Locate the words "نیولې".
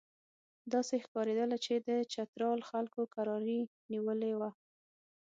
3.91-4.33